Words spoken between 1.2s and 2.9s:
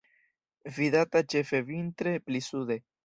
ĉefe vintre pli sude.